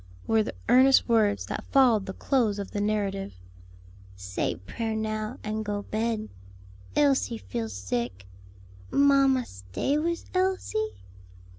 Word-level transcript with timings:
were 0.25 0.41
the 0.41 0.55
earnest 0.67 1.07
words 1.07 1.45
that 1.45 1.63
followed 1.71 2.07
the 2.07 2.13
close 2.13 2.57
of 2.57 2.71
the 2.71 2.81
narrative. 2.81 3.35
"Say 4.15 4.55
prayer 4.55 4.95
now, 4.95 5.37
and 5.43 5.63
go 5.63 5.83
bed. 5.83 6.29
Elsie 6.95 7.37
feel 7.37 7.69
sick. 7.69 8.25
Mamma, 8.89 9.45
stay 9.45 9.99
wis 9.99 10.25
Elsie?" 10.33 11.03